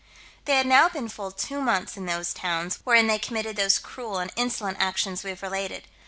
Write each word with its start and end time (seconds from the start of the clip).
They 0.45 0.57
had 0.57 0.65
now 0.65 0.89
been 0.89 1.09
full 1.09 1.29
two 1.29 1.61
months 1.61 1.95
in 1.95 2.07
those 2.07 2.33
towns, 2.33 2.79
wherein 2.83 3.05
they 3.05 3.19
committed 3.19 3.55
those 3.55 3.77
cruel 3.77 4.17
and 4.17 4.31
insolent 4.35 4.77
actions 4.79 5.23
we 5.23 5.29
have 5.29 5.43
related. 5.43 5.87